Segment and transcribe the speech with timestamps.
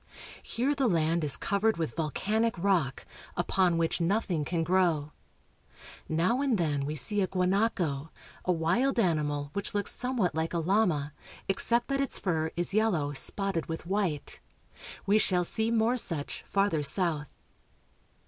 [0.41, 3.05] Here the land is covered with volcanic rock,
[3.37, 5.11] upon which nothing can grow.
[6.09, 8.09] Now and then we see a gua naco,
[8.43, 11.13] a wild animal which looks somewhat like a llama,
[11.47, 14.39] except that its fur is yellow spotted with white.
[15.05, 17.31] We shall see more such farther south.